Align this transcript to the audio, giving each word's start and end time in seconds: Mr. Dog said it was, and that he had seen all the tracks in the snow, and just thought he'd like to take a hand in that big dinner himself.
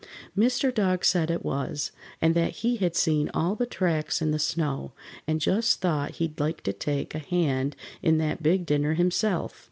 Mr. 0.35 0.73
Dog 0.73 1.05
said 1.05 1.29
it 1.29 1.45
was, 1.45 1.91
and 2.19 2.33
that 2.33 2.53
he 2.65 2.77
had 2.77 2.95
seen 2.95 3.29
all 3.35 3.53
the 3.53 3.67
tracks 3.67 4.19
in 4.19 4.31
the 4.31 4.39
snow, 4.39 4.93
and 5.27 5.39
just 5.39 5.79
thought 5.79 6.15
he'd 6.15 6.39
like 6.39 6.61
to 6.63 6.73
take 6.73 7.13
a 7.13 7.19
hand 7.19 7.75
in 8.01 8.17
that 8.17 8.41
big 8.41 8.65
dinner 8.65 8.95
himself. 8.95 9.59